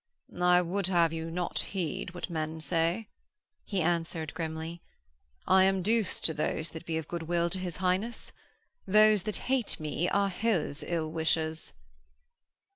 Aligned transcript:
'I 0.35 0.63
would 0.63 0.87
have 0.87 1.13
you 1.13 1.29
not 1.29 1.59
heed 1.59 2.15
what 2.15 2.27
men 2.27 2.59
say,' 2.59 3.07
he 3.63 3.83
answered, 3.83 4.33
grimly. 4.33 4.81
'I 5.45 5.63
am 5.65 5.81
douce 5.83 6.19
to 6.21 6.33
those 6.33 6.71
that 6.71 6.87
be 6.87 6.97
of 6.97 7.07
good 7.07 7.21
will 7.21 7.51
to 7.51 7.59
his 7.59 7.75
Highness. 7.77 8.31
Those 8.87 9.21
that 9.29 9.35
hate 9.45 9.79
me 9.79 10.09
are 10.09 10.29
his 10.29 10.83
ill 10.87 11.11
wishers.' 11.11 11.73